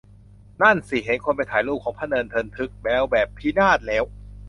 [0.61, 4.03] นั่นสิ เห็นคนไปถ่ายรูปของพะเนินเทินทึกแล้วแบบ พินาศแล้ว